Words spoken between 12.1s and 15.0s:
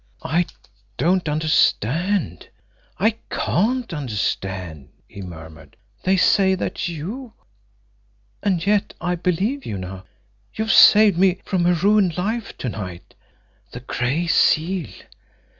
life to night. The Gray Seal!